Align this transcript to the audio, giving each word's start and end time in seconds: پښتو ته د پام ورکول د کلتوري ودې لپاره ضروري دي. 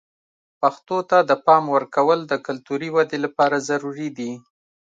پښتو 0.61 0.97
ته 1.09 1.17
د 1.29 1.31
پام 1.45 1.63
ورکول 1.75 2.19
د 2.27 2.33
کلتوري 2.47 2.89
ودې 2.95 3.17
لپاره 3.25 3.57
ضروري 3.69 4.09
دي. 4.17 4.31